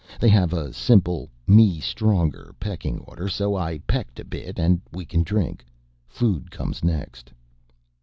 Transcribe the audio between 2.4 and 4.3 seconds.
pecking order so I pecked a